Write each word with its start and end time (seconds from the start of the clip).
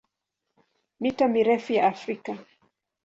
Mito 0.99 1.27
mirefu 1.27 1.73
ya 1.73 1.87
Afrika 1.87 2.37